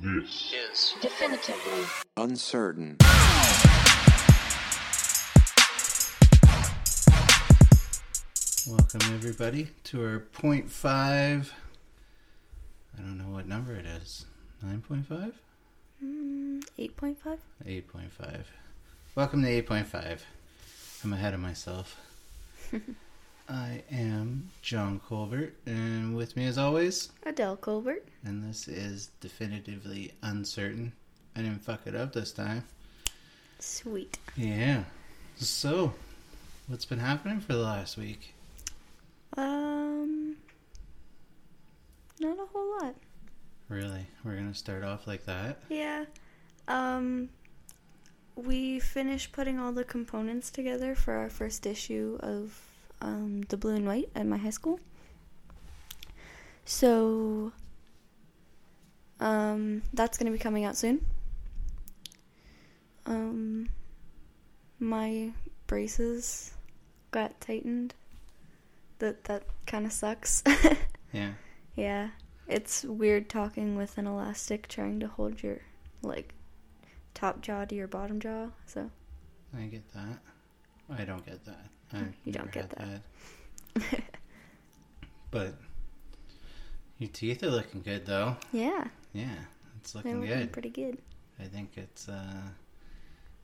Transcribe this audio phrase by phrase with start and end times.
[0.00, 1.84] This is definitively
[2.16, 2.96] uncertain.
[8.68, 11.52] Welcome everybody to our point five.
[12.96, 14.24] I don't know what number it is.
[14.62, 15.34] Nine point five.
[16.04, 17.38] Mm, 8.5?
[17.66, 18.48] Eight point five.
[19.16, 20.24] Welcome to eight point five.
[21.02, 22.00] I'm ahead of myself.
[23.48, 28.04] I am John Colbert, and with me as always, Adele Colbert.
[28.24, 30.92] and this is definitively uncertain.
[31.34, 32.64] I didn't fuck it up this time.
[33.58, 34.18] Sweet.
[34.36, 34.84] Yeah.
[35.36, 35.94] So,
[36.66, 38.34] what's been happening for the last week?
[39.36, 40.36] Um,
[42.20, 42.94] not a whole lot.
[43.68, 44.06] Really?
[44.24, 45.60] We're gonna start off like that?
[45.70, 46.04] Yeah.
[46.66, 47.30] Um,
[48.36, 52.60] we finished putting all the components together for our first issue of
[53.00, 54.80] um, the blue and white at my high school.
[56.64, 57.52] So,
[59.20, 61.04] um, that's going to be coming out soon.
[63.06, 63.70] Um,
[64.78, 65.32] my
[65.66, 66.52] braces
[67.10, 67.94] got tightened.
[68.98, 70.42] That that kind of sucks.
[71.10, 71.32] Yeah.
[71.74, 72.10] yeah,
[72.46, 75.60] it's weird talking with an elastic trying to hold your
[76.02, 76.34] like
[77.14, 78.48] top jaw to your bottom jaw.
[78.66, 78.90] So
[79.56, 80.18] I get that.
[80.90, 81.70] I don't get that.
[81.92, 83.02] I You don't get had
[83.76, 84.02] that.
[85.30, 85.54] But
[86.98, 88.36] your teeth are looking good though.
[88.52, 89.34] yeah, Yeah,
[89.80, 90.52] it's looking looking good.
[90.52, 90.98] pretty good.
[91.38, 92.42] I think it's uh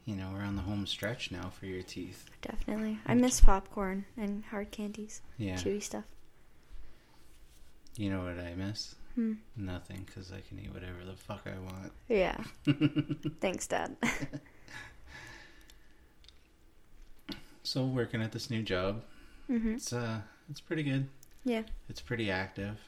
[0.06, 2.27] you know, we're on the home stretch now for your teeth.
[2.42, 2.98] Definitely.
[3.06, 5.55] I miss popcorn and hard candies, Yeah.
[5.56, 6.05] chewy stuff.
[7.97, 8.97] You know what I miss?
[9.15, 9.34] Hmm.
[9.56, 11.92] Nothing, because I can eat whatever the fuck I want.
[12.09, 12.37] Yeah.
[13.41, 13.97] Thanks, Dad.
[17.65, 19.03] So working at this new job,
[19.51, 19.75] mhm.
[19.77, 20.20] it's uh,
[20.51, 21.09] it's pretty good.
[21.45, 21.62] Yeah.
[21.89, 22.79] It's pretty active.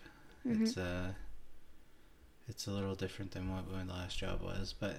[0.47, 0.63] Mhm.
[0.63, 1.13] It's uh,
[2.49, 4.97] it's a little different than what my last job was, but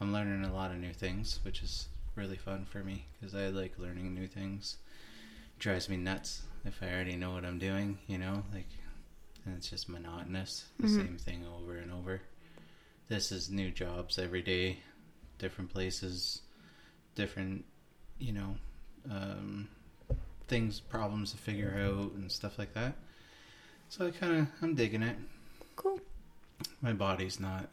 [0.00, 3.48] I'm learning a lot of new things, which is really fun for me because I
[3.48, 4.78] like learning new things.
[5.56, 8.68] It drives me nuts if I already know what I'm doing, you know, like,
[9.44, 10.96] and it's just monotonous, the Mhm.
[10.96, 12.22] same thing over and over.
[13.08, 14.80] This is new jobs every day,
[15.38, 16.42] different places,
[17.14, 17.64] different,
[18.18, 18.56] you know,
[19.10, 19.68] um,
[20.48, 22.94] things, problems to figure out, and stuff like that.
[23.88, 25.16] So I kind of I'm digging it.
[25.76, 26.00] Cool.
[26.82, 27.72] My body's not.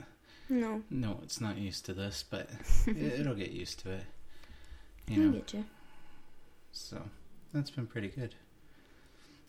[0.50, 2.50] No, No, it's not used to this, but
[2.96, 4.06] it, it'll get used to it.
[5.10, 5.66] I You know, get you.
[6.72, 7.02] so
[7.54, 8.36] that's been pretty good.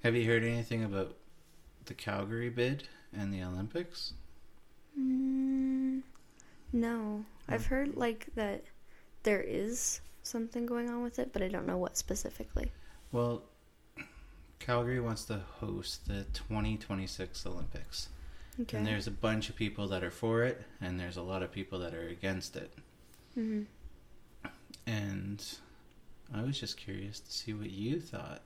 [0.03, 1.16] Have you heard anything about
[1.87, 4.15] the Calgary bid and the Olympics?
[4.99, 6.03] Mm,
[6.72, 7.66] no, I've Hmm.
[7.66, 8.65] heard like that
[9.25, 12.71] there is something going on with it, but I don't know what specifically.
[13.12, 13.43] Well,
[14.59, 18.09] Calgary wants to host the 2026 Olympics.
[18.61, 18.77] Okay.
[18.77, 21.53] And there's a bunch of people that are for it, and there's a lot of
[21.53, 22.72] people that are against it.
[23.34, 23.62] hmm
[24.87, 25.44] And
[26.34, 28.43] I was just curious to see what you thought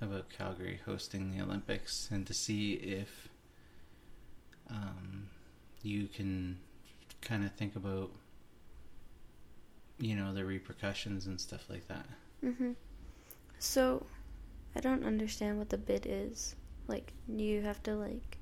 [0.00, 3.28] about Calgary hosting the Olympics and to see if
[4.70, 5.28] um,
[5.82, 6.58] you can
[7.20, 8.10] kind of think about,
[9.98, 12.06] you know, the repercussions and stuff like that.
[12.40, 12.72] hmm
[13.58, 14.06] So,
[14.76, 16.56] I don't understand what the bid is.
[16.88, 18.38] Like, you have to like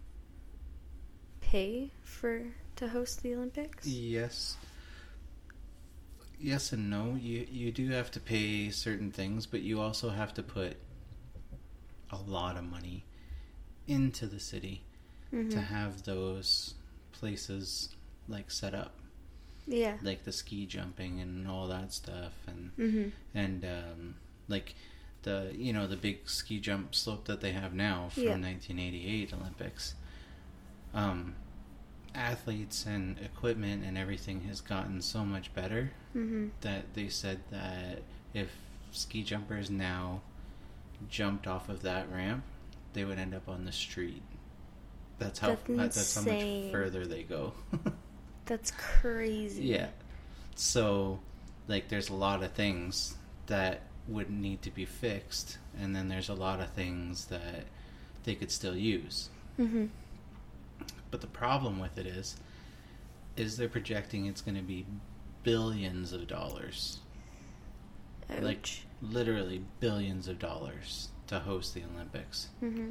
[1.40, 2.42] pay for
[2.76, 3.86] to host the Olympics.
[3.86, 4.56] Yes.
[6.38, 7.14] Yes and no.
[7.14, 10.76] You you do have to pay certain things, but you also have to put
[12.10, 13.04] a lot of money
[13.86, 14.84] into the city
[15.30, 16.74] hmm to have those
[17.12, 17.90] places
[18.28, 19.01] like set up,
[19.66, 19.96] Yeah.
[20.02, 24.14] like the ski jumping and all that stuff, and hmm and um,
[24.48, 24.74] like
[25.22, 28.30] the you know the big ski jump slope that they have now from Yeah.
[28.38, 29.94] 1988 Olympics.
[30.94, 31.34] Um,
[32.14, 38.02] athletes and equipment and everything has gotten so much better hmm that they said that
[38.34, 38.50] if
[38.90, 40.20] ski jumpers now
[41.08, 42.44] jumped off of that ramp,
[42.92, 44.22] they would end up on the street.
[45.18, 47.54] That's how That's that's how much further they go.
[48.52, 49.64] That's crazy.
[49.64, 49.86] Yeah.
[50.56, 51.20] So,
[51.68, 53.14] like, there's a lot of things
[53.46, 57.64] that would need to be fixed, and then there's a lot of things that
[58.24, 59.30] they could still use.
[59.56, 59.86] hmm
[61.10, 62.36] But the problem with it is,
[63.38, 64.84] is they're projecting it's going to be
[65.44, 66.98] billions of dollars,
[68.38, 68.68] like
[69.00, 72.48] literally billions of dollars to host the Olympics.
[72.60, 72.90] hmm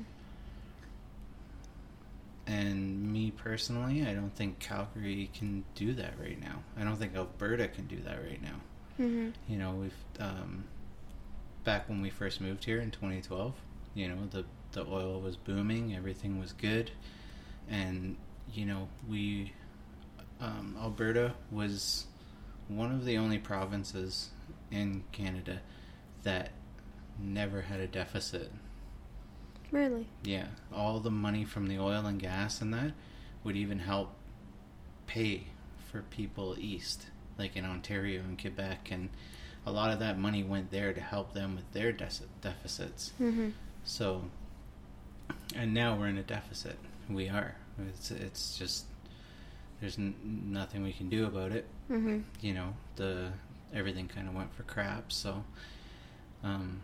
[2.47, 6.63] And me personally, I don't think Calgary can do that right now.
[6.77, 8.59] I don't think Alberta can do that right now.
[8.97, 10.65] hmm you know we've um,
[11.63, 13.53] back when we first moved here in 2012
[13.93, 14.43] you know the
[14.73, 16.91] the oil was booming everything was good
[17.69, 18.15] and
[18.53, 19.53] you know we
[20.39, 22.07] um, Alberta was
[22.67, 24.29] one of the only provinces
[24.71, 25.61] in Canada
[26.23, 26.51] that
[27.19, 28.51] never had a deficit.
[29.71, 30.07] Really?
[30.23, 32.91] Yeah, all the money from the oil and gas and that
[33.43, 34.13] would even help
[35.07, 35.47] pay
[35.91, 37.07] for people east,
[37.37, 39.09] like in Ontario and Quebec, and
[39.65, 42.09] a lot of that money went there to help them with their de-
[42.41, 43.13] deficits.
[43.21, 43.49] Mm-hmm.
[43.83, 44.25] So,
[45.55, 46.77] and now we're in a deficit.
[47.09, 47.55] We are.
[47.89, 48.85] It's it's just
[49.79, 50.15] there's n-
[50.47, 51.65] nothing we can do about it.
[51.89, 52.19] Mm-hmm.
[52.41, 53.31] You know, the
[53.73, 55.11] everything kind of went for crap.
[55.11, 55.43] So,
[56.43, 56.81] um,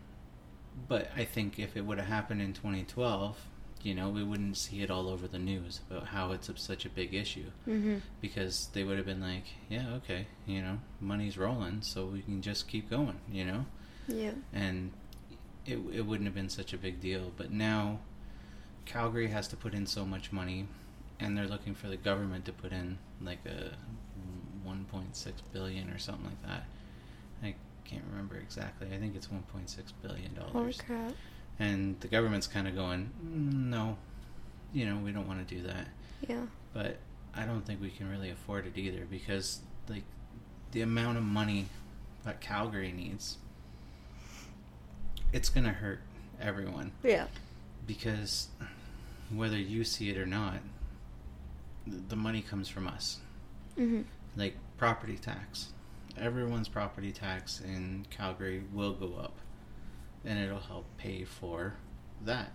[0.86, 3.36] but I think if it would have happened in 2012,
[3.82, 6.88] you know, we wouldn't see it all over the news about how it's such a
[6.90, 7.96] big issue Mm-hmm.
[8.20, 12.42] because they would have been like, yeah, okay, you know, money's rolling, so we can
[12.42, 13.66] just keep going, you know
[14.08, 14.32] Yeah.
[14.52, 14.92] and
[15.66, 17.30] it, it wouldn't have been such a big deal.
[17.36, 18.00] But now
[18.86, 20.66] Calgary has to put in so much money,
[21.20, 23.72] and they're looking for the government to put in like a
[24.66, 26.64] 1.6 billion or something like that.
[27.42, 27.54] I
[27.88, 28.88] can't remember exactly.
[28.92, 30.80] I think it's 1.6 billion dollars.
[30.84, 31.12] crap.
[31.58, 33.96] And the government's kind of going, "Mm, no,
[34.72, 35.88] you know, we don't want to do that.
[36.28, 36.46] Yeah.
[36.72, 36.98] But
[37.34, 40.02] I don't think we can really afford it either because like
[40.72, 41.66] the amount of money
[42.24, 43.38] that Calgary needs
[45.32, 46.00] it's going to hurt
[46.40, 47.26] everyone Yeah.
[47.86, 48.48] because
[49.30, 50.60] whether you see it or not
[51.86, 53.18] the money comes from us
[53.78, 54.02] Mm-hmm.
[54.36, 55.68] like property tax
[56.20, 59.34] everyone's property tax in Calgary will go up
[60.24, 61.74] and it'll help pay for
[62.24, 62.52] that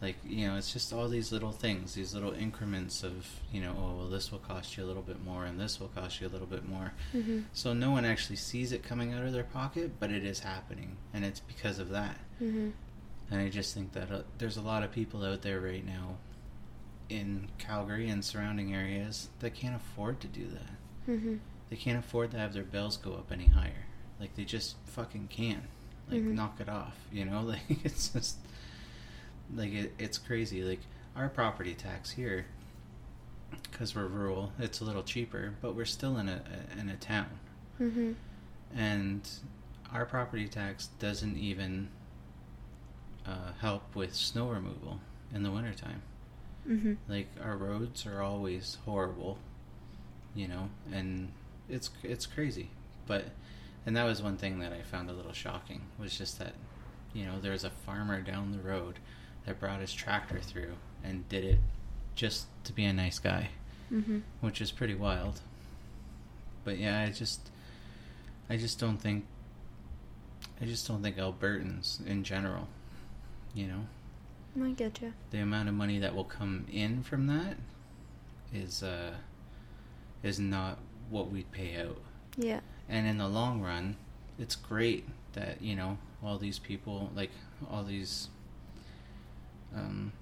[0.00, 3.74] like you know it's just all these little things these little increments of you know
[3.78, 6.26] oh well this will cost you a little bit more and this will cost you
[6.26, 7.40] a little bit more Mm-hmm.
[7.52, 10.96] so no one actually sees it coming out of their pocket but it is happening
[11.12, 12.70] and it's because of that Mm-hmm.
[13.30, 16.16] and i just think that uh, there's a lot of people out there right now
[17.08, 20.70] in calgary and surrounding areas that can't afford to do that
[21.10, 21.34] Mm-hmm.
[21.74, 23.84] They can't afford to have their bills go up any higher.
[24.20, 25.64] Like they just fucking can't.
[26.08, 26.34] Like Mhm.
[26.34, 27.40] knock it off, you know?
[27.48, 28.36] Like it's just
[29.52, 30.62] like it, it's crazy.
[30.62, 30.78] Like
[31.16, 32.46] our property tax here
[33.72, 36.42] cuz we're rural, it's a little cheaper, but we're still in a,
[36.78, 37.40] in a town.
[37.80, 38.12] Mm-hmm.
[38.76, 39.28] And
[39.92, 41.88] our property tax doesn't even
[43.26, 45.00] uh, help with snow removal
[45.32, 46.02] in the wintertime.
[46.68, 46.94] Mm-hmm.
[47.08, 49.38] Like our roads are always horrible,
[50.36, 51.32] you know, and
[51.68, 52.70] it's it's crazy.
[53.06, 53.26] But
[53.86, 56.54] and that was one thing that I found a little shocking was just that,
[57.12, 58.98] you know, there's a farmer down the road
[59.46, 61.58] that brought his tractor through and did it
[62.14, 63.50] just to be a nice guy,
[63.92, 64.20] Mm-hmm.
[64.40, 65.40] which is pretty wild.
[66.64, 67.50] But yeah, I just
[68.48, 69.26] I just don't think
[70.60, 72.68] I just don't think Albertans in general,
[73.54, 75.12] you know, I get you.
[75.30, 77.56] the amount of money that will come in from that
[78.52, 79.14] is uh
[80.22, 80.78] is not
[81.14, 81.96] what we'd pay out.
[82.36, 82.60] Yeah.
[82.88, 83.96] And in the long run,
[84.38, 87.30] it's great that, you know, all these people like
[87.70, 88.28] all these
[89.74, 90.12] um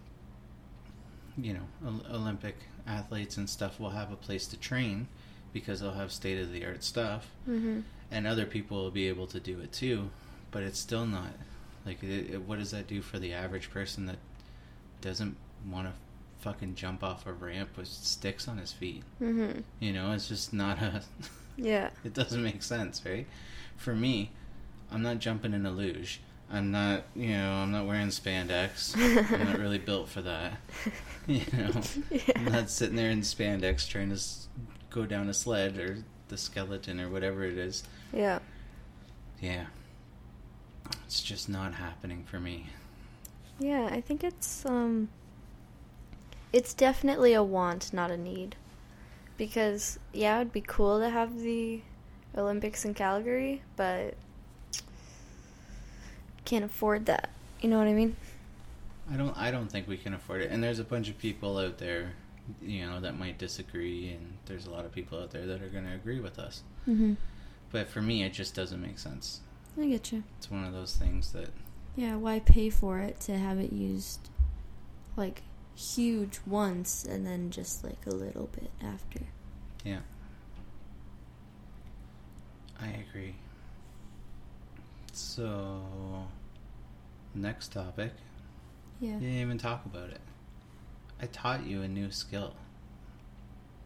[1.36, 2.56] you know, Ol- Olympic
[2.86, 5.08] athletes and stuff will have a place to train
[5.52, 7.80] because they'll have state of the art stuff Mm-hmm.
[8.10, 10.10] and other people will be able to do it too
[10.50, 11.30] but it's still not
[11.86, 14.16] like it, it, what does that do for the average person that
[15.00, 15.36] doesn't
[15.70, 15.92] want to
[16.42, 19.02] fucking jump off a ramp with sticks on his feet.
[19.20, 19.60] Mm-hmm.
[19.80, 21.02] you know it's just not a
[21.56, 21.90] Yeah.
[22.04, 23.26] it doesn't make sense right?
[23.76, 24.30] For me
[24.90, 26.20] i'm not jumping in a luge.
[26.50, 28.94] I'm not you know i'm not wearing spandex.
[29.32, 30.58] I'm not really built for that.
[31.28, 31.70] You know
[32.36, 34.48] i'm not sitting there in spandex trying to s-
[34.90, 37.84] go down a sled or the skeleton or whatever it is.
[38.12, 38.40] Yeah.
[39.40, 39.66] yeah.
[41.06, 42.66] It's just not happening for me.
[43.60, 45.10] Yeah, I think it's um
[46.52, 48.56] it's definitely a want, not a need.
[49.38, 51.80] Because yeah, it'd be cool to have the
[52.36, 54.14] Olympics in Calgary, but
[56.44, 57.30] can't afford that.
[57.60, 58.16] You know what I mean?
[59.12, 61.58] i don't i don't think we can afford it and there's a bunch of people
[61.58, 62.12] out there
[62.62, 65.68] you know that might disagree and there's a lot of people out there that are
[65.68, 67.16] going to agree with us Mhm.
[67.72, 69.40] but for me it just doesn't make sense
[69.78, 70.22] I get you.
[70.38, 71.48] it's one of those things that
[71.96, 74.20] Yeah, why pay for it to have it used
[75.16, 75.42] like
[75.74, 79.20] huge once and then just like a little bit after?
[79.84, 80.00] Yeah.
[82.80, 83.34] I agree.
[85.12, 85.82] So,
[87.34, 88.12] next topic.
[89.00, 89.14] Yeah.
[89.14, 90.20] You didn't even talk about it.
[91.20, 92.54] I taught you a new skill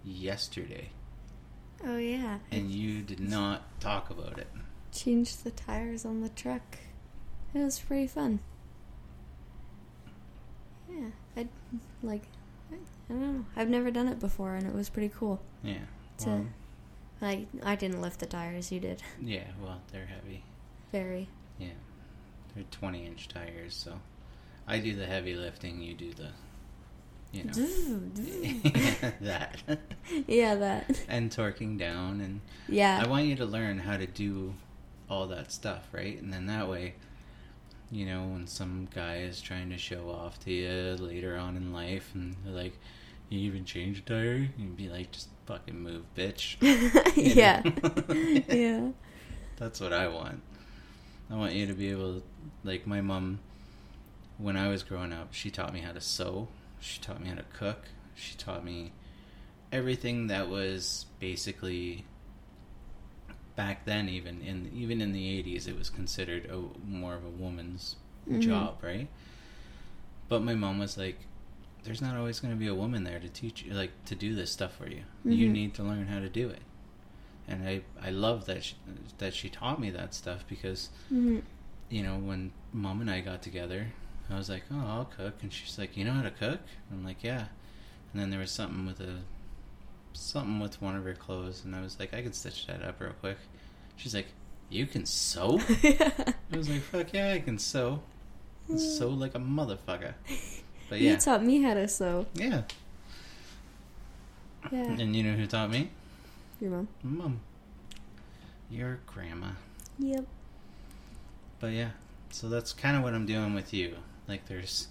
[0.05, 0.91] yesterday,
[1.85, 2.39] Oh yeah.
[2.51, 4.47] and you did not talk about it.
[4.93, 6.79] Changed the tires on the truck.
[7.53, 8.39] It was pretty fun.
[11.37, 11.47] I
[12.03, 12.23] like
[12.73, 12.77] I
[13.13, 13.45] don't know.
[13.55, 15.41] I've never done it before and it was pretty cool.
[15.63, 15.79] Yeah.
[16.19, 16.47] To, Well,
[17.23, 18.73] I I didn't lift the tires.
[18.73, 19.03] You did.
[19.23, 20.43] yeah, well, they're heavy.
[20.93, 21.29] Very.
[21.59, 21.69] Yeah.
[22.55, 24.01] They're 20 inch tires, so
[24.67, 26.29] I do the heavy lifting, you do the,
[27.33, 27.53] you know,
[29.21, 29.57] that.
[30.27, 31.01] yeah, that.
[31.09, 32.21] and torquing down.
[32.21, 33.01] And Yeah.
[33.03, 34.55] I want you to learn how to do
[35.11, 36.21] all that stuff, right?
[36.21, 36.95] And then that way,
[37.91, 41.73] you know, when some guy is trying to show off to you later on in
[41.73, 42.79] life and they're like,
[43.29, 44.49] you even change a tire?
[44.57, 46.57] You'd be like, just fucking move, bitch.
[47.17, 47.63] Yeah.
[48.55, 48.91] yeah.
[49.57, 50.43] That's what I want.
[51.31, 52.23] I want you to be able to,
[52.63, 53.41] like my mom,
[54.39, 56.49] when I was growing up, she taught me how to sew.
[56.79, 57.87] She taught me how to cook.
[58.15, 58.93] She taught me
[59.73, 62.05] everything that was basically
[63.57, 67.29] back then even in even in the 80s it was considered a more of a
[67.31, 67.97] woman's
[68.29, 68.41] Mhm.
[68.41, 69.09] job, right?
[70.29, 71.19] But my mom was like
[71.85, 74.35] there's not always going to be a woman there to teach you like to do
[74.35, 75.03] this stuff for you.
[75.25, 75.53] You Mhm.
[75.53, 76.63] need to learn how to do it
[77.49, 78.75] and I I love that she,
[79.19, 81.39] that she taught me that stuff because hmm
[81.89, 83.93] you know when mom and I got together,
[84.29, 86.59] I was like, oh, I'll cook, and she's like, you know how to cook?
[86.91, 87.47] I'm like, yeah.
[88.13, 89.21] And then there was something with a
[90.19, 93.01] something with one of her clothes, and I was like, I can stitch that up
[93.01, 93.39] real quick.
[93.97, 94.27] She's like,
[94.69, 95.61] you can sew?
[95.83, 96.11] yeah.
[96.53, 98.01] I was like, fuck yeah, I can sew.
[98.65, 98.81] I can hmm.
[98.81, 100.15] sew like a motherfucker.
[100.89, 101.13] But yeah.
[101.13, 102.27] You taught me how to sew.
[102.35, 102.63] yeah.
[104.71, 104.85] Yeah.
[104.85, 105.91] And you know who taught me?
[106.61, 106.89] Your mom.
[107.03, 107.41] Mom.
[108.71, 109.49] Your grandma.
[109.99, 110.27] Yep.
[111.61, 111.91] But yeah,
[112.31, 113.97] so that's kind of what I'm doing with you.
[114.29, 114.89] Like there's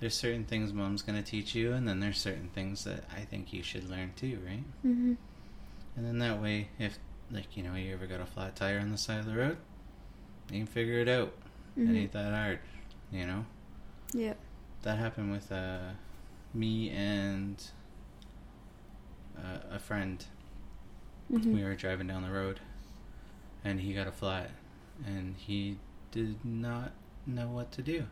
[0.00, 3.20] there's certain things mom's going to teach you and then there's certain things that I
[3.22, 4.64] think you should learn too, right?
[4.82, 5.14] hmm
[5.96, 6.98] And then that way if
[7.30, 9.56] like, you know, you ever got a flat tire on the side of the road,
[10.50, 11.32] you can figure it out.
[11.86, 12.60] It hmm ain't that hard,
[13.12, 13.46] you know?
[14.14, 14.38] Yep.
[14.82, 15.94] That happened with uh
[16.52, 17.60] me and
[19.38, 20.24] uh, a friend.
[21.30, 22.60] hmm We were driving down the road
[23.64, 24.50] and he got a flat
[25.06, 25.78] and he
[26.10, 26.92] did not
[27.26, 28.06] know what to do.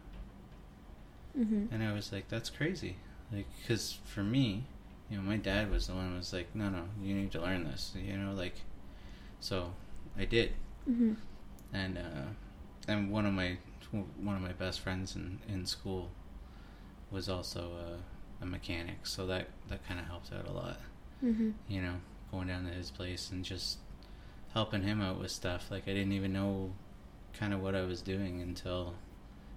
[1.35, 2.97] Hmm And I was like, that's crazy.
[3.33, 4.65] Like, because for me,
[5.11, 7.41] you know, my dad was the one who was like, no, no, you need to
[7.41, 7.93] learn this.
[7.97, 8.57] You know, like,
[9.41, 9.73] so
[10.19, 10.53] I did.
[10.87, 11.15] hmm
[11.73, 12.29] And, uh,
[12.89, 13.59] and one of my,
[13.91, 16.11] one of my best friends in, in school
[17.11, 17.73] was also
[18.41, 19.07] a, a mechanic.
[19.07, 20.81] So that, that kind of helped out a lot,
[21.21, 21.95] hmm you know,
[22.31, 23.79] going down to his place and just
[24.55, 25.71] helping him out with stuff.
[25.71, 26.73] Like, I didn't even know
[27.35, 28.95] kind of what I was doing until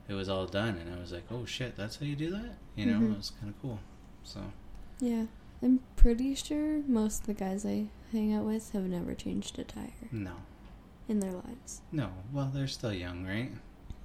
[0.08, 0.78] it was all done.
[0.78, 2.56] And I was like, oh shit, that's how you do that?
[2.76, 3.14] You know, Mhm.
[3.14, 3.80] it was kind of cool.
[4.24, 4.52] So,
[5.00, 5.26] Yeah.
[5.62, 9.64] I'm pretty sure most of the guys I hang out with have never changed a
[9.64, 10.34] tire no.
[11.08, 11.82] in their lives.
[11.92, 13.52] No, well, they're still young, right?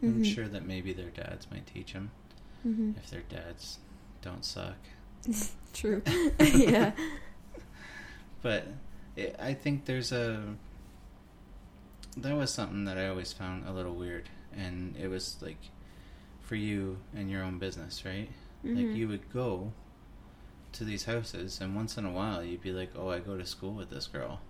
[0.02, 0.25] I'm Mhm.
[0.35, 2.11] sure that maybe their dads might teach them
[2.62, 3.78] hmm if their dads
[4.23, 4.76] don't suck.
[5.75, 6.02] True.
[6.40, 6.92] yeah.
[8.42, 8.66] But
[9.16, 10.54] it, I think there's a.
[12.16, 15.59] That was something that I always found a little weird, and it was like,
[16.50, 18.28] for you and your own business, right?
[18.64, 18.76] Mhm.
[18.76, 19.73] Like you would go
[20.73, 23.47] to these houses, and once in a while you'd be like, "Oh, I go to
[23.47, 24.40] school with this girl,"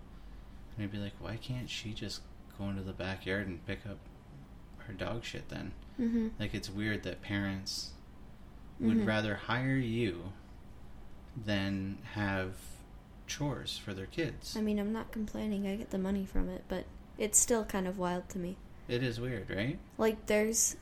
[0.75, 2.23] and I'd be like, "Why can't she just
[2.59, 3.99] go into the backyard and pick up
[4.79, 7.93] her dog shit then?" hmm Like it's weird that parents
[8.81, 9.07] would Mhm.
[9.07, 10.33] rather hire you
[11.37, 12.55] than have
[13.27, 14.57] chores for their kids.
[14.57, 15.67] I mean, I'm not complaining.
[15.67, 16.87] I get the money from it, but
[17.19, 18.57] it's still kind of wild to me.
[18.89, 19.79] it is weird, right?
[19.99, 20.77] Like, there's.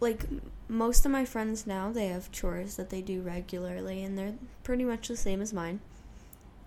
[0.00, 0.24] Like,
[0.68, 4.84] most of my friends now, they have chores that they do regularly, and they're pretty
[4.84, 5.80] much the same as mine.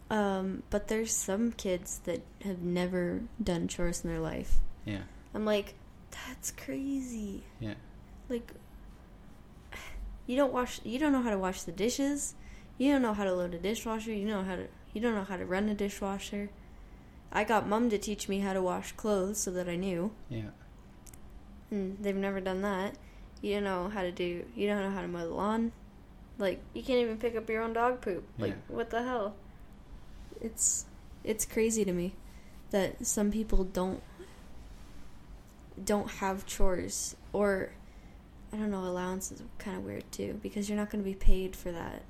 [0.09, 4.57] Um, but there's some kids that have never done chores in their life.
[4.85, 5.75] Yeah, I'm like,
[6.27, 7.43] that's crazy.
[7.61, 7.75] yeah,
[8.27, 8.51] Like,
[10.27, 10.81] you don't wash.
[10.83, 12.35] You don't know how to wash the dishes.
[12.77, 14.11] You don't know how to load a dishwasher.
[14.13, 14.67] You know how to.
[14.93, 16.49] You don't know how to run a dishwasher.
[17.31, 20.49] I got mom to teach me how to wash clothes so that I knew, yeah,
[21.69, 22.95] and they've never done that.
[23.41, 24.45] You don't know how to do.
[24.55, 25.71] You don't know how to mow the lawn.
[26.37, 28.23] Like you can't even pick up your own dog poop.
[28.37, 28.75] Like Yeah.
[28.75, 29.35] what the hell?
[30.39, 30.85] It's
[31.23, 32.13] it's crazy to me
[32.71, 34.01] that some people don't
[35.83, 37.71] don't have chores or
[38.53, 41.15] I don't know, allowance is kind of weird too because you're not going to be
[41.15, 42.03] paid for that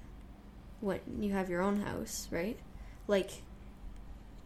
[0.80, 2.58] when you have your own house, right?
[3.08, 3.30] Like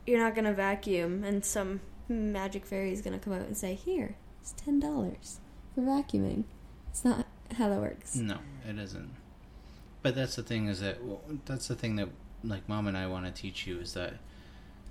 [0.06, 3.58] you're not going to vacuum and some magic fairy is going to come out and
[3.58, 5.40] say, "Here, it's $10
[5.74, 6.44] for vacuuming."
[6.96, 7.26] It's not
[7.58, 8.16] how that works.
[8.16, 9.12] no, it isn't.
[10.02, 12.08] But that's the thing is that well, that's the thing that
[12.42, 14.14] like mom and I want to teach you is that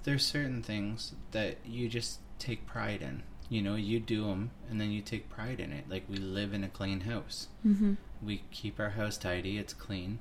[0.03, 3.23] there's certain things that you just take pride in.
[3.49, 5.89] You know, you do them and then you take pride in it.
[5.89, 7.49] Like we live in a clean house.
[7.65, 7.97] Mhm.
[8.23, 10.19] We keep our house tidy, it's clean.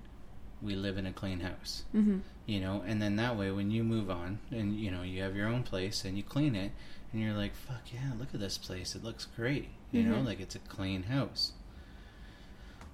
[0.62, 1.84] We live in a clean house.
[1.94, 2.22] Mhm.
[2.46, 5.34] you know and then that way when you move on and you know you have
[5.34, 6.74] your own place and you clean it
[7.14, 10.26] and you're like fuck yeah look at this place it looks great you know Mhm.
[10.26, 11.54] like it's a clean house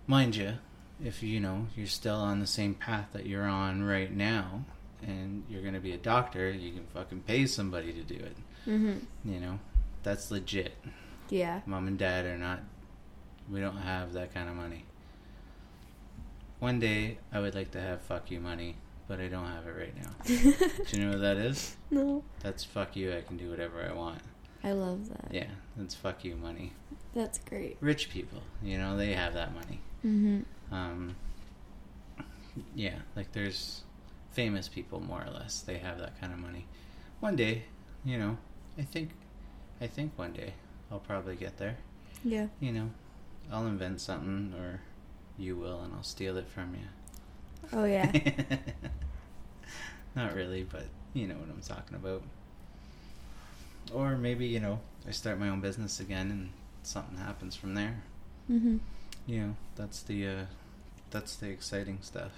[0.10, 0.54] mind you
[1.04, 4.66] if you know you're still on the same path that you're on right now
[5.04, 8.36] and you're going to be a doctor you can fucking pay somebody to do it
[8.68, 9.01] Mhm.
[9.24, 9.60] you know
[10.04, 10.74] that's legit
[11.30, 11.62] Yeah.
[11.68, 12.62] mom and dad are not
[13.50, 14.84] we don't have that kind of money
[16.60, 18.75] one day i would like to have fuck you money
[19.08, 22.24] but i don't have it right now do you know what that is no.
[22.42, 24.20] that's fuck you i can do whatever i want
[24.62, 25.30] I love that.
[25.32, 26.74] yeah that's fuck you money
[27.13, 27.78] That's great.
[27.80, 30.44] rich people you know they have that money Mhm.
[30.72, 31.15] um
[32.75, 33.84] yeah like there's
[34.32, 36.65] famous people more or less they have that kind of money
[37.20, 37.63] one day
[38.06, 38.38] you know
[38.77, 39.10] i think
[39.82, 40.53] i think one day
[40.91, 41.77] i'll probably get there
[42.24, 42.48] Yeah.
[42.60, 42.89] you know,
[43.51, 44.82] I'll invent something or
[45.38, 46.88] you will and I'll steal it from you.
[47.72, 48.12] Oh yeah.
[50.15, 52.22] Not really, but you know what I'm talking about.
[53.94, 56.50] Or maybe, you know, I start my own business again and
[56.84, 58.01] something happens from there.
[58.51, 58.79] mhm.
[59.38, 60.46] Know, that's the uh
[61.12, 62.32] that's the exciting stuff.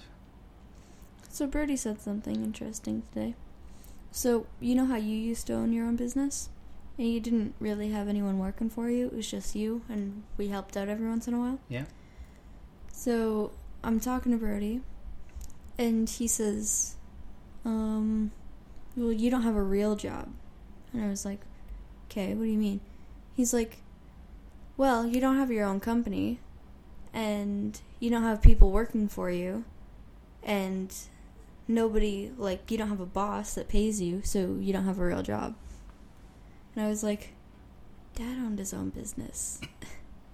[1.30, 3.36] So Brody said something interesting today.
[4.12, 6.50] So you know how you used to own your own business,
[6.98, 9.08] and you didn't really have anyone working for you.
[9.08, 11.60] It was just you, and we helped out every once in a while.
[11.70, 11.86] Yeah.
[12.92, 13.52] So
[13.84, 14.82] I'm talking to Brody,
[15.78, 16.96] and he says,
[17.64, 18.32] um,
[18.98, 20.30] well, you don't have a real job.
[20.92, 21.40] And I was like,
[22.10, 22.82] okay, what do you mean?
[23.34, 23.78] He's like,
[24.76, 26.40] well, you don't have your own company,
[27.14, 29.66] and you don't have people working for you,
[30.44, 30.94] and
[31.68, 35.06] nobody, like, you don't have a boss that pays you, so you don't have a
[35.06, 35.56] real job.
[36.76, 37.34] And I was like,
[38.16, 39.62] Dad owned his own business.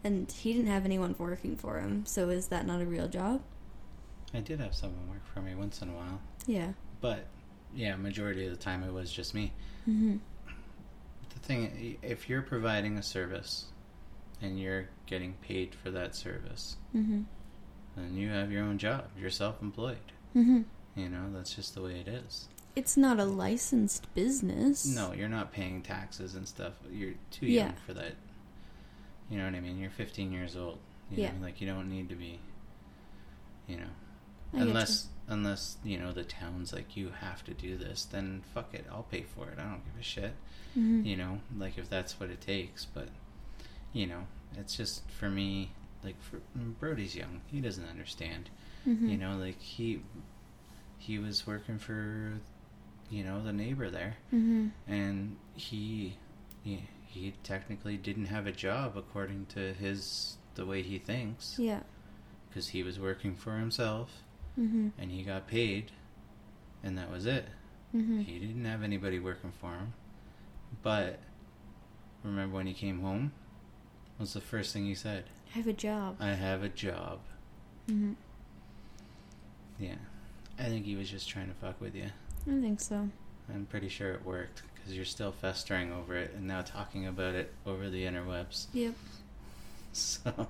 [0.04, 3.42] And he didn't have anyone working for him, so is that not a real job?
[4.34, 6.22] I did have someone work for me once in a while.
[6.46, 6.74] Yeah.
[7.02, 7.26] But
[7.76, 9.52] yeah, majority of the time it was just me.
[9.90, 10.18] Mm-hmm.
[11.34, 13.66] The thing if you're providing a service
[14.42, 17.22] and you're getting paid for that service, Mm-hmm.
[17.96, 19.06] then you have your own job.
[19.20, 20.12] You're self-employed.
[20.36, 20.62] Mm-hmm.
[20.96, 22.48] You know, that's just the way it is.
[22.76, 24.86] It's not a licensed business.
[24.86, 26.74] No, you're not paying taxes and stuff.
[26.92, 27.66] You're too Yeah.
[27.68, 28.14] young for that.
[29.30, 29.80] You know what I mean?
[29.80, 30.78] You're 15 years old.
[31.12, 31.32] You Yeah.
[31.32, 31.46] Know?
[31.46, 32.40] Like you don't need to be.
[33.68, 33.90] You know,
[34.54, 38.74] I unless unless you know the town's like you have to do this, then fuck
[38.74, 39.58] it, I'll pay for it.
[39.60, 40.34] I don't give a shit.
[40.76, 40.82] you.
[40.82, 41.06] Mhm.
[41.06, 42.86] You know, like if that's what it takes.
[42.86, 43.10] But
[43.98, 45.72] you know, it's just for me.
[46.04, 46.40] Like for
[46.80, 48.50] Brody's young, he doesn't understand.
[48.86, 49.10] Mhm.
[49.10, 50.02] You know, like he
[51.00, 52.34] he was working for
[53.10, 54.72] you know the neighbor there Mhm.
[54.88, 56.18] and he,
[56.64, 61.82] he he technically didn't have a job according to his the way he thinks Yeah.
[62.50, 64.24] because he was working for himself
[64.60, 64.90] Mm-hmm.
[64.98, 65.92] and he got paid
[66.84, 67.46] and that was it
[67.96, 68.20] Mm-hmm.
[68.22, 69.94] he didn't have anybody working for him
[70.84, 71.20] but
[72.24, 73.32] remember when he came home
[74.18, 76.18] what's the first thing you said I have a job.
[76.20, 77.20] i have a job
[77.90, 78.14] Mm-hmm.
[79.80, 79.96] yeah
[80.60, 82.10] i think he was just trying to fuck with you
[82.48, 83.10] I think so.
[83.54, 87.34] i'm pretty sure it worked because you're still festering over it and now talking about
[87.36, 88.94] it over the interwebs Yep.
[89.94, 90.48] so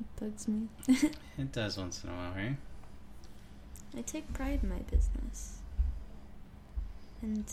[0.00, 0.66] It bugs me.
[1.38, 2.56] It does once in a while, right?
[3.96, 5.58] I take pride in my business.
[7.22, 7.44] And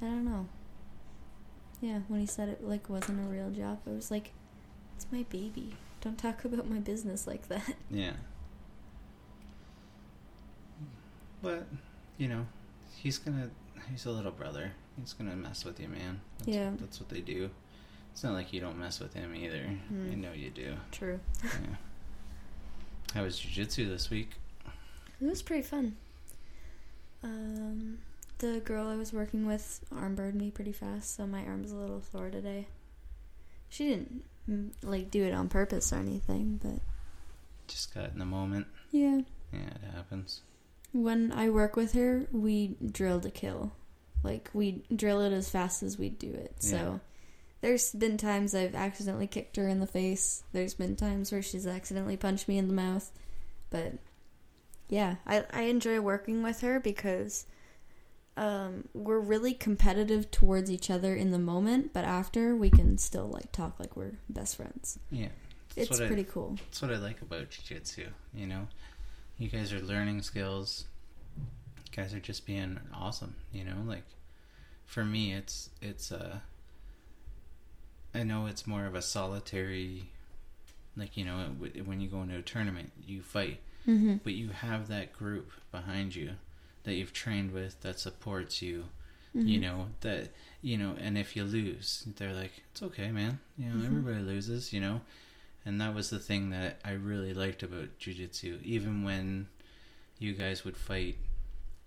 [0.00, 0.46] I don't know.
[1.80, 4.32] Yeah, when he said it like wasn't a real job, I was like,
[4.96, 5.74] it's my baby.
[6.00, 7.74] Don't talk about my business like that.
[7.90, 8.12] Yeah.
[11.42, 11.66] But,
[12.18, 12.46] you know,
[12.96, 13.50] he's gonna.
[13.90, 14.72] He's a little brother.
[14.98, 16.20] He's gonna mess with you, man.
[16.38, 16.70] That's, Yeah.
[16.78, 17.50] That's what they do.
[18.12, 19.62] It's not like you don't mess with him either.
[19.88, 20.10] Hmm.
[20.12, 20.74] I know you do.
[20.92, 21.18] True.
[21.42, 21.76] Yeah.
[23.14, 24.30] How was jujitsu this week?
[25.20, 25.96] It was pretty fun.
[27.22, 27.98] Um,
[28.40, 32.02] the girl I was working with armbarred me pretty fast, so my arm's a little
[32.02, 32.66] sore today.
[33.68, 36.80] She didn't mm, like do it on purpose or anything, but
[37.68, 38.66] Just got in the moment.
[38.90, 39.20] yeah.
[39.52, 40.42] Yeah, it happens.
[40.92, 43.72] When I work with her, we drill to kill.
[44.22, 46.54] Like we drill it as fast as we do it.
[46.60, 46.70] Yeah.
[46.70, 47.00] So
[47.62, 50.42] there's been times I've accidentally kicked her in the face.
[50.52, 53.10] There's been times where she's accidentally punched me in the mouth.
[53.70, 53.94] But
[54.88, 57.46] yeah, I I enjoy working with her because
[58.36, 63.26] um we're really competitive towards each other in the moment, but after we can still
[63.28, 64.98] like talk like we're best friends.
[65.10, 65.28] Yeah.
[65.74, 66.56] That's It's what I- pretty cool.
[66.56, 68.66] That's what I like about jiu-jitsu, you know?
[69.38, 70.84] You guys are learning skills.
[71.38, 73.76] You guys are just being awesome, you know?
[73.86, 74.04] Like
[74.86, 76.38] for me it's it's uh
[78.14, 80.10] I know it's more of a solitary
[80.96, 81.46] like you know
[81.84, 84.16] when you go into a tournament, you fight Mm-hmm.
[84.22, 86.32] but you have that group behind you
[86.84, 88.84] that you've trained with that supports you
[89.32, 89.46] Mm-hmm.
[89.46, 93.66] you know that you know and if you lose they're like it's okay man you
[93.66, 93.86] know Mhm.
[93.86, 95.02] everybody loses you know
[95.64, 99.46] and that was the thing that i really liked about jiu-jitsu even when
[100.18, 101.16] you guys would fight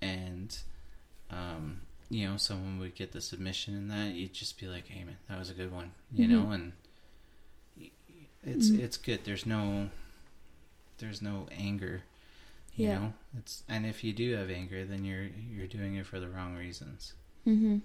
[0.01, 0.60] and
[1.32, 5.03] um you know someone would get the submission and that you'd just be like hey
[5.03, 6.29] man that was a good one you Mhm.
[6.32, 6.71] know and
[8.43, 8.79] it's Mhm.
[8.79, 9.89] it's good there's no
[10.99, 12.03] there's no anger
[12.75, 12.99] you Yeah.
[12.99, 16.27] know it's and if you do have anger then you're you're doing it for the
[16.29, 17.13] wrong reasons
[17.47, 17.79] Mm-hmm.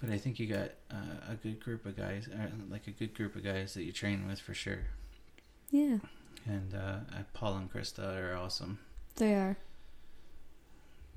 [0.00, 3.14] but I think you got uh, a good group of guys, uh, like a good
[3.14, 4.80] group of guys that you train with for sure.
[5.70, 5.98] Yeah,
[6.46, 8.78] And uh, uh, Paul and Krista are awesome.
[9.16, 9.56] they are.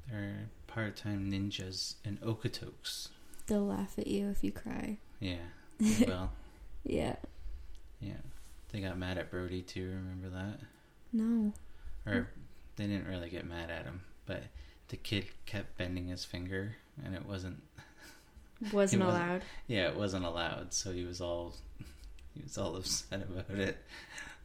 [0.10, 3.10] They're part-time ninjas in Okotoks.
[3.48, 4.98] They'll laugh at you if you cry.
[5.20, 5.44] Yeah.
[5.80, 6.32] they will.
[6.86, 7.18] Yeah.
[8.00, 8.22] Yeah.
[8.72, 9.86] They got mad at Brody too.
[9.90, 10.60] Remember that?
[11.12, 11.52] No.
[12.06, 12.30] Or
[12.78, 14.44] they didn't really get mad at him, but
[14.88, 17.62] the kid kept bending his finger, and it wasn't.
[18.72, 19.42] Wasn't It wasn't- allowed.
[19.68, 20.74] Yeah, it wasn't allowed.
[20.74, 21.56] So he was all.
[22.34, 23.78] He was all upset about it.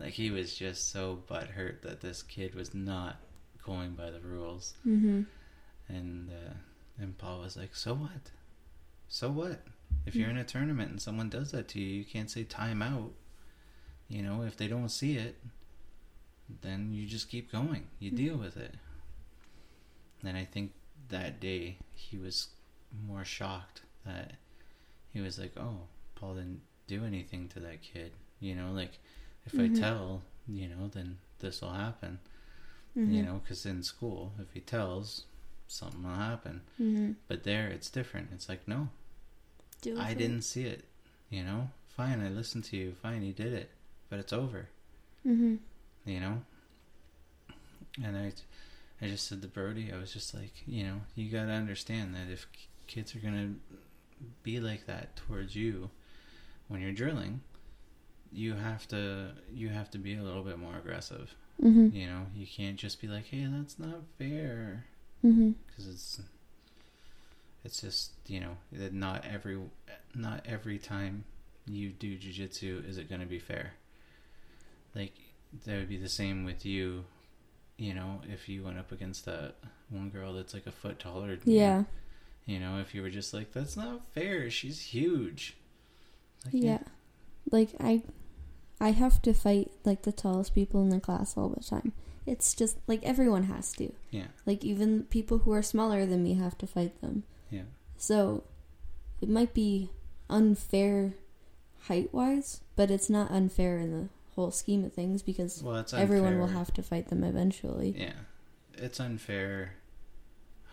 [0.01, 3.17] Like he was just so butthurt that this kid was not
[3.67, 4.73] going by the rules.
[4.87, 5.23] Mm-hmm.
[5.91, 6.55] And uh,
[6.99, 8.31] and Paul was like, "So what?
[9.09, 9.61] So what?
[10.07, 12.81] If you're in a tournament and someone does that to you, you can't say time
[12.81, 13.13] out.
[14.09, 15.37] You know, if they don't see it,
[16.61, 17.87] then you just keep going.
[17.99, 18.75] You deal with it."
[20.25, 20.73] And I think
[21.09, 22.49] that day he was
[23.07, 24.35] more shocked that
[25.13, 28.99] he was like, "Oh, Paul didn't do anything to that kid." You know, like
[29.47, 29.65] if Mhm.
[29.65, 32.21] I tell, you know, then this will happen
[32.97, 33.15] Mm-hmm.
[33.15, 35.25] you know because in school if he tells
[35.67, 37.13] something will happen Mm-hmm.
[37.27, 38.91] but there it's different it's like no
[39.81, 40.19] Do i it.
[40.19, 40.85] didn't see it
[41.31, 43.71] you know fine i listened to you fine you did it
[44.11, 44.69] but it's over
[45.27, 45.57] Mm-hmm.
[46.05, 46.43] You know
[48.03, 48.33] and i
[49.01, 52.15] i just said to brody i was just like you know you got to understand
[52.15, 52.47] that if
[52.87, 53.35] kids are going
[53.71, 53.77] to
[54.43, 55.91] be like that towards you
[56.69, 57.41] when you're drilling
[58.33, 61.95] you have to you have to be a little bit more aggressive Mm-hmm.
[61.95, 64.87] you know you can't just be like hey that's not fair
[65.25, 65.51] Mm-hmm.
[65.67, 66.21] because it's
[67.63, 69.59] it's just you know that not every
[70.15, 71.25] not every time
[71.69, 73.75] you do jujitsu is it going to be fair
[74.97, 75.13] like
[75.65, 77.05] that would be the same with you
[77.77, 79.55] you know if you went up against that
[79.91, 81.85] one girl that's like a foot taller than you, Yeah.
[82.47, 85.57] you know if you were just like that's not fair she's huge
[86.45, 86.83] like, Yeah.
[87.51, 88.03] Like I
[88.81, 91.93] I have to fight like the tallest people in the class all the time.
[92.27, 93.93] It's just like everyone has to.
[94.11, 97.25] yeah Like even people who are smaller than me have to fight them.
[97.51, 97.63] yeah
[97.97, 98.45] So
[99.21, 99.91] it might be
[100.31, 101.15] unfair
[101.89, 106.39] height wise, but it's not unfair in the whole scheme of things because well everyone
[106.39, 107.95] will have to fight them eventually.
[107.97, 108.13] Yeah,
[108.75, 109.75] it's unfair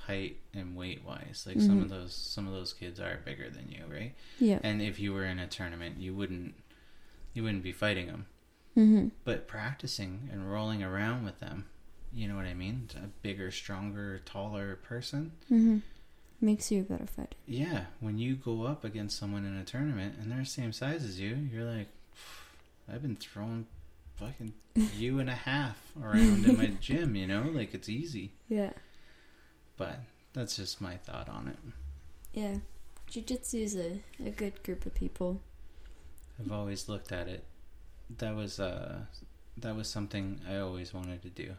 [0.06, 1.44] height and weight wise.
[1.48, 1.84] Like some Mhm.
[1.84, 4.16] of those some of those kids are bigger than you, right?
[4.40, 4.60] Yeah.
[4.64, 6.56] And if you were in a tournament, you wouldn't
[7.34, 8.26] you wouldn't be fighting them,
[8.76, 9.12] Mhm.
[9.24, 11.66] but practicing and rolling around with them.
[12.12, 12.90] You know what I mean?
[12.96, 15.34] A bigger, stronger, taller person.
[15.52, 15.84] Mhm.
[16.42, 17.38] Makes you a better fighter.
[17.46, 21.04] Yeah, when you go up against someone in a tournament and they're the same size
[21.04, 21.90] as you, you're like,
[22.92, 23.68] I've been throwing
[24.16, 24.54] fucking
[24.96, 27.16] you and a half around in my gym.
[27.16, 28.34] You know, like it's easy.
[28.48, 28.72] Yeah.
[29.78, 30.00] But
[30.34, 31.58] that's just my thought on it.
[32.34, 32.58] Yeah.
[33.10, 35.42] Jiu-jitsu is a, a good group of people.
[36.40, 37.44] I've always looked at it.
[38.18, 39.00] That was uh
[39.58, 41.54] that was something I always wanted to do.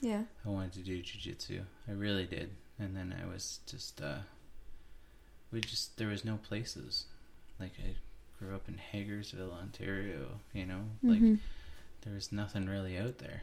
[0.00, 0.22] Yeah.
[0.44, 1.62] I wanted to do Jiu Jitsu.
[1.88, 2.50] I really did.
[2.78, 4.20] And then I was just uh
[5.52, 7.06] we just there was no places.
[7.58, 7.94] Like I
[8.40, 10.84] grew up in Hagersville, Ontario, you know?
[11.02, 11.38] Like Mhm.
[12.00, 13.42] there was nothing really out there.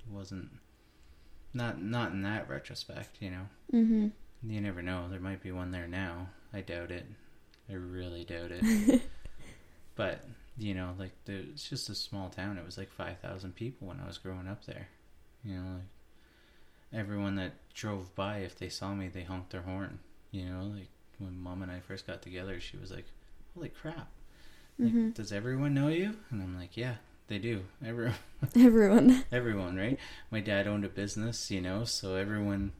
[0.00, 0.50] It wasn't
[1.54, 3.48] not not in that retrospect, you know.
[3.72, 4.12] Mhm.
[4.42, 5.08] You never know.
[5.08, 6.30] There might be one there now.
[6.52, 7.06] I doubt it.
[7.68, 8.62] I really doubt it.
[9.94, 10.24] but
[10.56, 12.58] you know, like the, it's just a small town.
[12.58, 14.88] It was like five thousand people when I was growing up there.
[15.44, 20.00] You know, like everyone that drove by, if they saw me, they honked their horn.
[20.32, 23.06] You know, like when mom and I first got together, she was like,
[23.58, 24.08] "Holy crap!
[24.78, 25.14] Like, Mhm.
[25.14, 27.64] does everyone know you?" And I'm like, "Yeah, they do.
[27.84, 28.14] Everyone."
[28.54, 29.24] Everyone.
[29.32, 29.98] everyone, right?
[30.30, 32.70] My dad owned a business, you know, so everyone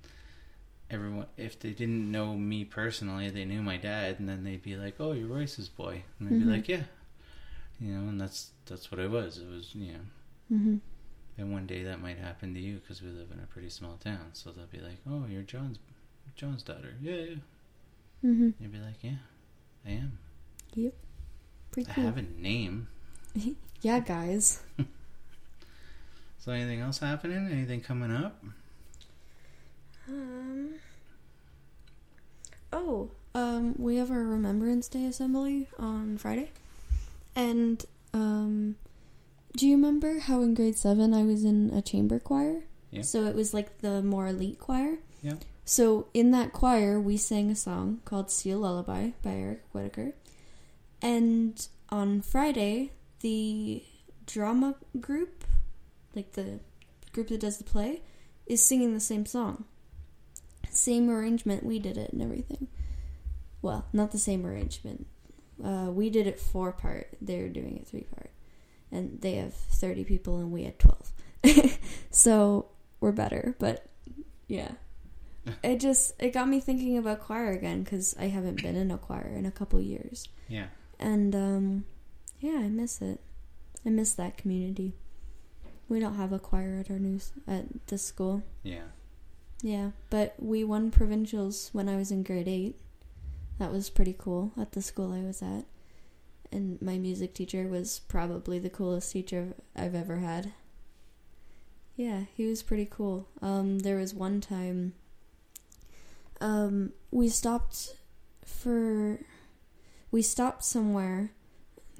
[0.88, 4.76] everyone if they didn't know me personally, they knew my dad and then they'd be
[4.76, 6.38] like, "Oh, you're Royce's boy." And I'd Mhm.
[6.38, 6.84] be like, "Yeah."
[7.80, 9.38] You know, and that's that's what I was.
[9.38, 10.04] It was, you know.
[10.52, 10.80] Mhm.
[11.36, 13.96] And one day that might happen to you because we live in a pretty small
[13.96, 14.30] town.
[14.32, 15.78] So they'll be like, "Oh, you're John's
[16.36, 17.34] John's daughter." Yeah, yeah.
[18.24, 18.54] Mhm.
[18.60, 19.18] You'd be like, "Yeah,
[19.84, 20.18] I am.
[21.70, 22.88] Pretty I have a name."
[23.80, 24.60] Yeah, guys.
[26.40, 27.46] So anything else happening?
[27.52, 28.42] Anything coming up?
[30.08, 30.76] Um.
[32.72, 36.50] Oh, um, we have our Remembrance Day assembly on Friday,
[37.36, 38.76] and um,
[39.56, 42.62] do you remember how in grade seven I was in a chamber choir?
[42.90, 43.02] Yeah.
[43.02, 44.98] So it was like the more elite choir.
[45.22, 45.34] Yeah.
[45.64, 50.14] So in that choir, we sang a song called "Seal Lullaby" by Eric Whitacre,
[51.02, 53.82] and on Friday, the
[54.26, 55.44] drama group,
[56.14, 56.60] like the
[57.12, 58.02] group that does the play,
[58.46, 59.64] is singing the same song.
[60.70, 62.68] Same arrangement, we did it and everything.
[63.62, 65.06] Well, not the same arrangement.
[65.62, 67.08] Uh, we did it four part.
[67.20, 68.30] They're doing it three part,
[68.92, 71.12] and they have thirty people and we had twelve.
[72.10, 72.66] so
[73.00, 73.84] we're better, but
[74.46, 74.70] yeah,
[75.64, 78.98] it just it got me thinking about choir again because I haven't been in a
[78.98, 80.66] choir in a couple years, Yeah.
[80.98, 81.84] And um,
[82.40, 83.20] yeah, I miss it.
[83.84, 84.94] I miss that community.
[85.88, 88.42] We don't have a choir at our news at this school.
[88.62, 88.88] Yeah.
[89.62, 92.76] Yeah, but we won provincials when I was in grade 8.
[93.58, 95.64] That was pretty cool at the school I was at.
[96.52, 100.52] And my music teacher was probably the coolest teacher I've ever had.
[101.96, 103.26] Yeah, he was pretty cool.
[103.42, 104.94] Um there was one time
[106.40, 107.96] um we stopped
[108.44, 109.18] for
[110.10, 111.30] we stopped somewhere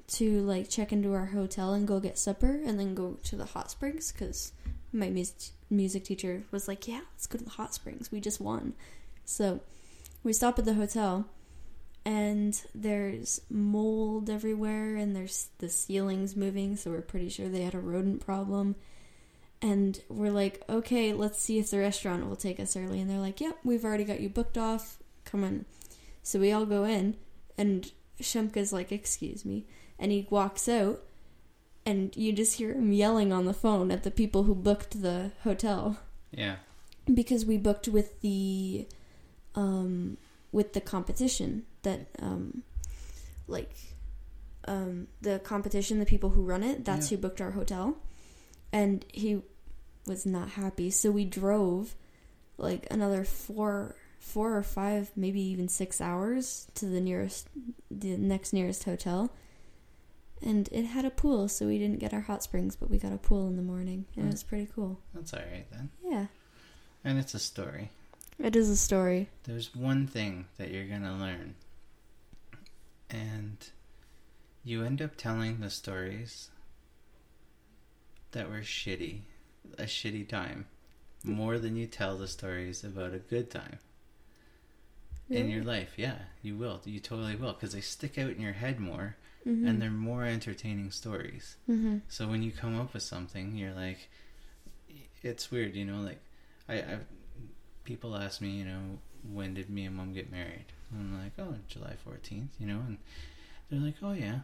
[0.07, 3.45] to like check into our hotel and go get supper and then go to the
[3.45, 4.53] hot springs cuz
[4.91, 8.11] my music music teacher was like, "Yeah, let's go to the hot springs.
[8.11, 8.73] We just won."
[9.23, 9.61] So,
[10.23, 11.29] we stop at the hotel
[12.05, 17.75] and there's mold everywhere and there's the ceilings moving, so we're pretty sure they had
[17.75, 18.75] a rodent problem.
[19.61, 23.19] And we're like, "Okay, let's see if the restaurant will take us early." And they're
[23.19, 24.97] like, "Yep, we've already got you booked off.
[25.25, 25.65] Come on."
[26.23, 27.17] So we all go in
[27.57, 29.65] and Shumka's like, "Excuse me."
[29.97, 31.01] And he walks out
[31.85, 35.31] and you just hear him yelling on the phone at the people who booked the
[35.43, 35.97] hotel
[36.31, 36.57] Yeah.
[37.11, 38.87] because we booked with the
[39.55, 40.17] um
[40.51, 42.63] with the competition that um
[43.47, 43.71] like
[44.67, 47.17] um the competition the people who run it that's Yeah.
[47.17, 47.97] who booked our hotel
[48.71, 49.41] and he
[50.05, 51.95] was not happy so we drove
[52.57, 57.47] like another four four or five maybe even six hours to the nearest
[57.89, 59.31] the next nearest hotel
[60.41, 63.11] and it had a pool so we didn't get our hot springs but we got
[63.13, 64.31] a pool in the morning and it Mm.
[64.33, 65.89] was pretty cool That's all right then.
[66.05, 66.25] yeah
[67.03, 67.89] And it's a story.
[68.37, 71.55] it is a story There's one thing that you're going to learn.
[73.09, 73.57] And
[74.63, 76.49] you end up telling the stories
[78.31, 79.21] that were shitty,
[79.77, 80.67] a shitty time,
[81.23, 83.79] more than you tell the stories about a good time
[85.29, 85.93] in your life.
[85.97, 86.81] Yeah, you will.
[86.85, 89.15] You totally will because they stick out in your head more
[89.47, 89.67] mm-hmm.
[89.67, 91.55] and they're more entertaining stories.
[91.69, 91.97] mm-hmm.
[92.07, 94.09] So when you come up with something, you're like,
[95.21, 96.01] it's weird, you know.
[96.01, 96.19] Like,
[96.67, 96.97] I, I
[97.83, 98.99] people ask me, you know,
[99.31, 100.65] when did me and mom get married?
[100.91, 102.97] And I'm like, oh, July 14th, you know, and
[103.69, 104.39] they're like, oh yeah.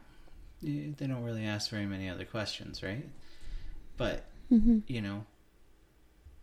[0.62, 3.08] Yeah, They don't really ask very many other questions, right?
[3.98, 4.80] But Mm-hmm.
[4.88, 5.26] you know,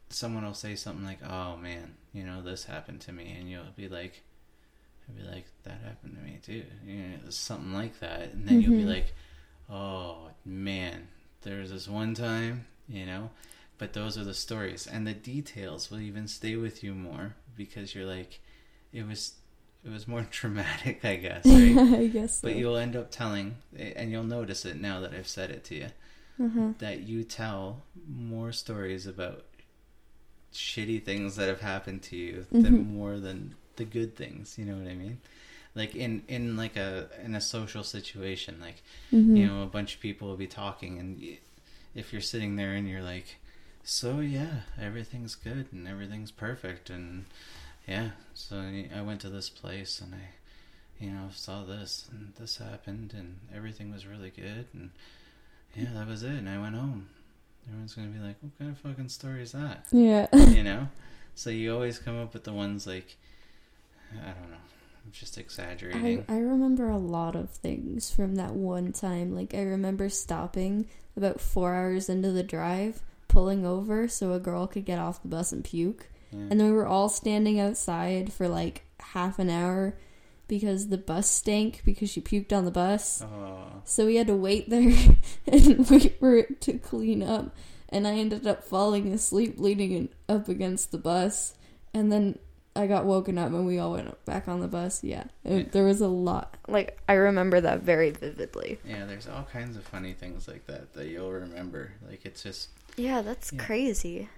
[0.08, 3.64] someone will say something like, "Oh man, you know, this happened to me," and you'll
[3.76, 4.22] be like,
[5.18, 6.94] "I'll be like, that happened to me too," you
[7.24, 8.86] know, something like that, and then you'll be Mhm.
[8.88, 9.14] like,
[9.68, 11.08] "Oh man,
[11.42, 13.30] there's this one time," you know.
[13.78, 17.94] But those are the stories, and the details will even stay with you more because
[17.94, 18.40] you're like,
[18.92, 19.34] it was,
[19.84, 21.76] it was more traumatic, I guess, right?
[21.76, 22.48] I guess so.
[22.48, 25.74] but you'll end up telling, and you'll notice it now that I've said it to
[25.74, 25.88] you
[26.40, 26.72] uh-huh.
[26.78, 29.44] that you tell more stories about
[30.52, 32.86] shitty things that have happened to you than Mhm.
[32.92, 35.18] more than the good things you know what i mean
[35.74, 38.82] like in in like a in a social situation like
[39.12, 39.36] Mhm.
[39.38, 41.22] you know a bunch of people will be talking and
[41.94, 43.36] if you're sitting there and you're like
[43.84, 47.24] so yeah everything's good and everything's perfect and
[47.88, 52.32] yeah so I- i went to this place and i you know saw this and
[52.38, 54.90] this happened and everything was really good and
[55.74, 57.08] yeah that was it and i went home
[57.66, 60.26] everyone's gonna be like what kind of fucking story is that Yeah.
[60.36, 60.88] you know
[61.34, 63.16] so you always come up with the ones like
[64.20, 64.56] i don't know
[65.04, 69.34] i'm just exaggerating I remember a lot of things from that one time.
[69.34, 74.66] Like, I remember stopping about four hours into the drive, pulling over so a girl
[74.66, 76.08] could get off the bus and puke.
[76.30, 76.38] yeah.
[76.50, 79.96] And then we were all standing outside for like half an hour
[80.48, 83.22] because the bus stank because she puked on the bus.
[83.22, 84.92] oh So we had to wait there
[85.46, 87.54] and wait for it to clean up.
[87.88, 91.54] And I ended up falling asleep leaning up against the bus.
[91.92, 92.38] And then
[92.74, 95.04] I got woken up and we all went back on the bus.
[95.04, 95.24] Yeah.
[95.44, 95.68] It- Yeah.
[95.72, 96.56] There was a lot.
[96.68, 98.78] Like I remember that very vividly.
[98.84, 101.92] Yeah, there's all kinds of funny things like that that you'll remember.
[102.08, 103.64] Like it's just Yeah, that's Yeah.
[103.64, 104.28] crazy.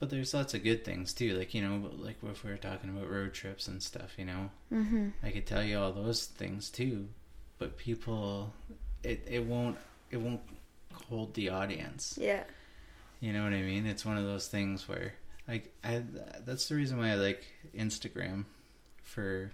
[0.00, 1.36] But there's lots of good things too.
[1.38, 4.50] Like you know, like if we were talking about road trips and stuff, you know,
[4.72, 5.08] Mm-hmm.
[5.22, 7.08] I could tell you all those things too.
[7.58, 8.52] But people,
[9.04, 9.78] it it won't
[10.10, 10.40] it won't
[11.08, 12.18] hold the audience.
[12.20, 12.42] Yeah.
[13.20, 13.86] You know what I mean?
[13.86, 15.14] It's one of those things where
[15.48, 16.02] like I
[16.44, 17.44] that's the reason why I like
[17.76, 18.44] Instagram
[19.02, 19.50] for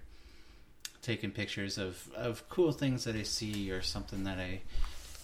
[1.02, 4.60] taking pictures of of cool things that I see or something that I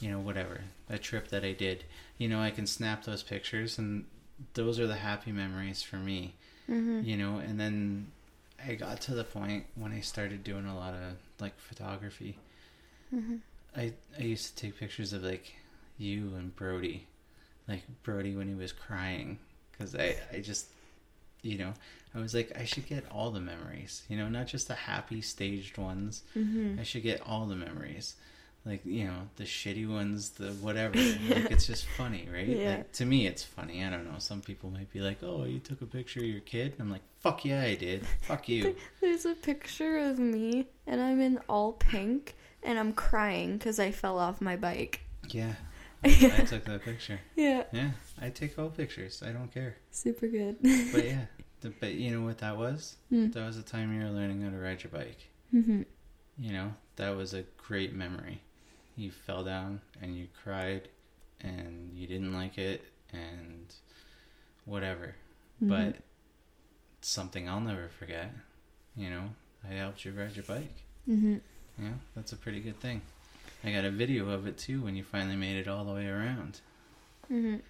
[0.01, 1.85] you know whatever a trip that I did.
[2.19, 4.05] You know, I can snap those pictures and
[4.55, 6.35] those are the happy memories for me.
[6.71, 7.03] Mm-hmm.
[7.05, 8.11] You know, and then
[8.67, 12.39] I got to the point when I started doing a lot of like photography.
[13.15, 13.37] Mm-hmm.
[13.77, 15.55] I I used to take pictures of like
[15.99, 17.07] you and Brody,
[17.69, 19.39] like Brody when he was crying,
[19.77, 20.67] because I I just,
[21.43, 21.73] you know,
[22.15, 25.21] I was like I should get all the memories, you know, not just the happy
[25.21, 26.23] staged ones.
[26.37, 26.81] Mm-hmm.
[26.81, 28.17] I should get all the memories,
[28.65, 30.95] like you know the shitty ones, the whatever.
[31.29, 32.47] Like it's just funny, right?
[32.49, 32.77] Yeah.
[32.77, 33.85] Like, to me, it's funny.
[33.85, 34.19] I don't know.
[34.19, 36.91] Some people might be like, "Oh, you took a picture of your kid," and I'm
[36.91, 38.07] like, "Fuck yeah, I did.
[38.23, 43.59] Fuck you." There's a picture of me, and I'm in all pink, and I'm crying
[43.59, 45.01] because I fell off my bike.
[45.29, 45.55] Yeah,
[46.05, 47.21] I took that picture.
[47.35, 47.65] Yeah.
[47.73, 49.23] Yeah, I take all pictures.
[49.27, 49.77] I don't care.
[49.91, 50.57] Super good.
[50.93, 51.27] But yeah,
[51.61, 52.97] the, but you know what that was?
[53.13, 53.33] Mm.
[53.33, 55.29] That was the time you were learning how to ride your bike.
[55.55, 55.83] Mm-hmm.
[56.39, 58.43] You know, that was a great memory.
[58.97, 60.89] You fell down and you cried
[61.41, 63.75] and you didn't like it and
[64.65, 65.15] whatever.
[65.63, 65.69] Mm-hmm.
[65.69, 65.97] But
[67.01, 68.31] something I'll never forget.
[68.97, 69.31] You know,
[69.69, 70.83] I helped you ride your bike.
[71.09, 71.37] Mm-hmm.
[71.79, 73.03] Yeah, that's a pretty good thing.
[73.67, 76.07] I got a video of it too when you finally made it all the way
[76.07, 76.61] around.
[77.31, 77.57] Mm-hmm.
[77.57, 77.63] And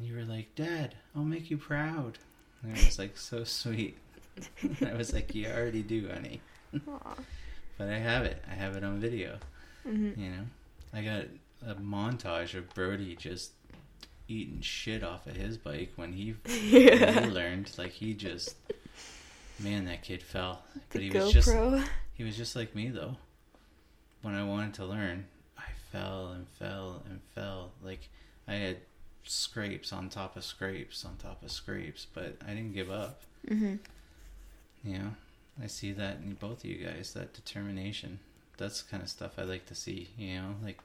[0.00, 2.18] you were like, Dad, I'll make you proud.
[2.62, 3.98] And it was like so sweet.
[4.84, 6.40] I was like, You already do, honey.
[6.72, 8.42] But I have it.
[8.50, 9.38] I have it on video.
[9.86, 10.20] Mm-hmm.
[10.20, 10.44] You know?
[10.94, 11.24] I got
[11.66, 13.52] a montage of Brody just
[14.28, 17.70] eating shit off of his bike when he, when he learned.
[17.76, 18.56] Like he just
[19.58, 20.62] man, that kid fell.
[20.90, 21.84] But The he was just GoPro.
[22.14, 23.16] he was just like me though.
[24.26, 27.70] When I wanted to learn, I fell and fell and fell.
[27.80, 28.08] Like
[28.48, 28.78] I had
[29.22, 33.20] scrapes on top of scrapes on top of scrapes, but I didn't give up.
[33.48, 33.76] Mm-hmm.
[34.82, 35.14] You know,
[35.62, 38.18] I see that in both of you guys, that determination.
[38.56, 40.56] That's the kind of stuff I like to see, you know?
[40.60, 40.80] Like,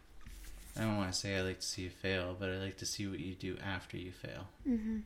[0.78, 2.86] I don't want to say I like to see you fail, but I like to
[2.86, 4.50] see what you do after you fail.
[4.70, 4.98] Mm-hmm.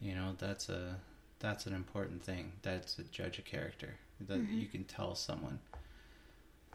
[0.00, 0.96] You know, that's a
[1.38, 2.50] that's an important thing.
[2.62, 3.94] That's a judge of character.
[4.20, 4.60] That Mhm.
[4.60, 5.60] you can tell someone,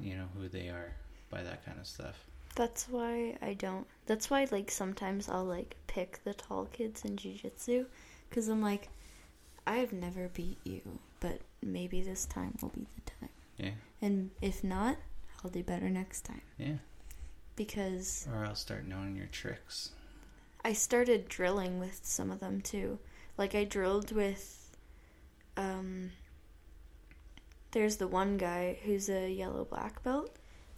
[0.01, 0.93] you know, who they are
[1.29, 2.25] by that kind of stuff.
[2.55, 3.87] That's why I don't.
[4.07, 7.85] That's why, like, sometimes I'll, like, pick the tall kids in jujitsu.
[8.29, 8.89] Because I'm like,
[9.65, 10.81] I've never beat you,
[11.19, 13.29] but maybe this time will be the time.
[13.57, 14.97] Yeah, And if not,
[15.43, 16.41] I'll do better next time.
[16.57, 16.75] yeah.
[17.55, 19.91] Because Or I'll start knowing your tricks.
[20.63, 22.99] I started drilling with some of them, too.
[23.37, 24.75] Like, I drilled with,
[25.57, 26.11] um,
[27.71, 30.35] there's the one guy who's a yellow black belt,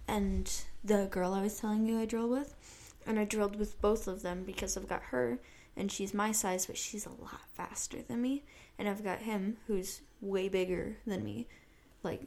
[0.07, 0.51] and
[0.83, 4.21] the girl I was telling you I drilled with, and I drilled with both of
[4.21, 5.39] them because I've got her,
[5.75, 8.43] and she's my size, but she's a lot faster than me,
[8.77, 11.47] and I've got him, who's way bigger than me,
[12.03, 12.21] like,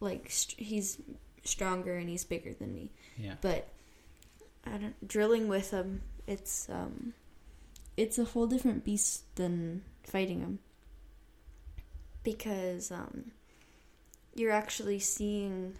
[0.00, 0.98] like st- he's
[1.44, 2.90] stronger and he's bigger than me.
[3.16, 3.34] Yeah.
[3.40, 3.68] But
[4.64, 6.02] I don't drilling with him.
[6.26, 7.14] It's um,
[7.96, 10.60] it's a whole different beast than fighting him.
[12.22, 13.32] because um,
[14.34, 15.74] you're actually seeing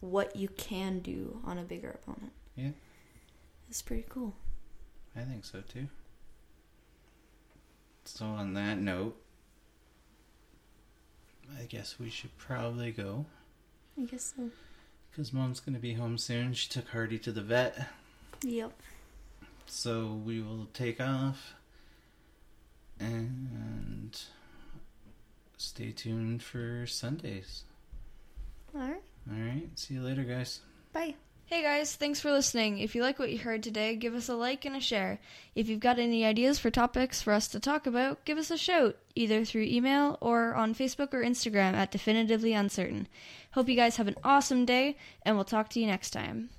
[0.00, 2.32] What you can do on a bigger opponent.
[2.56, 2.70] Yeah.
[3.68, 4.34] It's pretty cool.
[5.14, 5.88] I think so too.
[8.04, 9.16] So on that note,
[11.60, 13.26] I guess we should probably go
[14.00, 14.50] I guess so.
[15.10, 16.54] because mom's gonna be home soon.
[16.54, 17.88] She took Hardy to the vet,
[18.42, 18.72] yep.
[19.66, 21.54] so we will take off
[22.98, 24.18] and
[25.56, 27.64] stay tuned for Sundays.
[28.74, 29.02] All right.
[29.30, 30.60] All right, see you later, guys.
[30.92, 31.14] Bye.
[31.46, 32.78] Hey guys, thanks for listening.
[32.78, 35.18] If you like what you heard today, give us a like and a share.
[35.56, 38.56] If you've got any ideas for topics for us to talk about, give us a
[38.56, 43.08] shout, either through email or on Facebook or Instagram at Definitively Uncertain.
[43.50, 46.50] Hope you guys have an awesome day, and we'll talk to you next time.